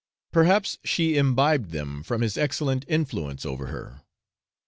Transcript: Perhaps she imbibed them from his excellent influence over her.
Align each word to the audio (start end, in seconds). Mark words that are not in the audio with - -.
Perhaps 0.31 0.79
she 0.83 1.15
imbibed 1.15 1.69
them 1.69 2.01
from 2.01 2.21
his 2.21 2.35
excellent 2.35 2.85
influence 2.87 3.45
over 3.45 3.67
her. 3.67 4.01